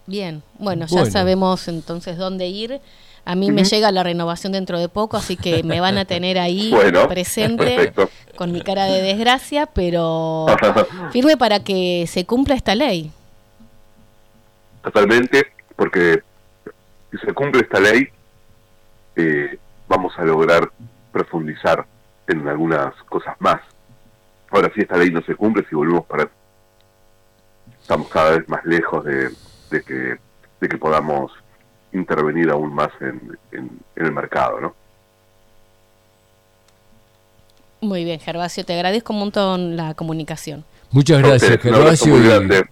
Bien, 0.05 0.43
bueno, 0.59 0.85
ya 0.87 1.05
sabemos 1.05 1.67
entonces 1.67 2.17
dónde 2.17 2.47
ir. 2.47 2.81
A 3.25 3.35
mí 3.35 3.51
me 3.51 3.63
llega 3.63 3.89
la 3.91 4.03
renovación 4.03 4.51
dentro 4.51 4.77
de 4.79 4.89
poco, 4.89 5.15
así 5.15 5.37
que 5.37 5.63
me 5.63 5.79
van 5.79 5.97
a 5.97 6.03
tener 6.03 6.37
ahí 6.37 6.73
presente 7.07 7.93
con 8.35 8.51
mi 8.51 8.61
cara 8.61 8.85
de 8.85 9.01
desgracia, 9.01 9.65
pero 9.65 10.47
firme 11.11 11.37
para 11.37 11.61
que 11.61 12.05
se 12.07 12.25
cumpla 12.25 12.55
esta 12.55 12.75
ley. 12.75 13.11
Totalmente, 14.83 15.53
porque 15.77 16.21
si 17.11 17.17
se 17.19 17.33
cumple 17.33 17.61
esta 17.61 17.79
ley, 17.79 18.09
eh, 19.15 19.57
vamos 19.87 20.13
a 20.17 20.23
lograr 20.23 20.69
profundizar 21.13 21.85
en 22.27 22.45
algunas 22.45 22.93
cosas 23.03 23.35
más. 23.39 23.61
Ahora, 24.51 24.69
si 24.75 24.81
esta 24.81 24.97
ley 24.97 25.11
no 25.11 25.21
se 25.21 25.35
cumple, 25.35 25.65
si 25.69 25.75
volvemos 25.75 26.05
para... 26.05 26.29
Estamos 27.81 28.09
cada 28.09 28.31
vez 28.31 28.49
más 28.49 28.65
lejos 28.65 29.03
de, 29.05 29.29
de 29.69 29.81
que, 29.81 30.17
de 30.61 30.69
que 30.69 30.77
podamos 30.77 31.31
intervenir 31.93 32.49
aún 32.49 32.73
más 32.73 32.89
en, 33.01 33.37
el 33.95 34.11
mercado, 34.11 34.59
¿no? 34.59 34.75
Muy 37.81 38.05
bien, 38.05 38.19
Gervasio, 38.19 38.63
te 38.63 38.73
agradezco 38.73 39.13
un 39.13 39.19
montón 39.19 39.75
la 39.75 39.93
comunicación. 39.93 40.63
Muchas 40.91 41.21
gracias, 41.21 41.59
Gervasio, 41.59 42.15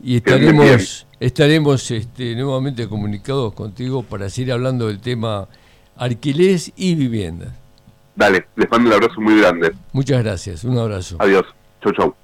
y, 0.02 0.16
estaremos, 0.16 1.08
estaremos 1.20 1.92
este, 1.92 2.36
nuevamente 2.36 2.88
comunicados 2.88 3.54
contigo 3.54 4.04
para 4.04 4.30
seguir 4.30 4.54
hablando 4.54 4.88
del 4.88 5.02
tema 5.02 5.48
alquileres 5.98 6.72
y 6.76 6.96
viviendas. 6.96 7.50
Dale, 8.16 8.46
les 8.56 8.70
mando 8.70 8.90
un 8.90 8.94
abrazo 8.94 9.20
muy 9.20 9.40
grande. 9.40 9.72
Muchas 9.92 10.24
gracias, 10.24 10.64
un 10.64 10.78
abrazo. 10.78 11.18
Adiós. 11.20 11.46
Chau, 11.82 11.92
chau. 11.94 12.21